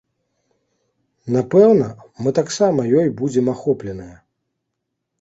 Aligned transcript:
Напэўна, 1.35 1.87
мы 2.23 2.29
таксама 2.41 2.81
ёй 2.99 3.15
будзем 3.23 3.55
ахопленыя. 3.57 4.21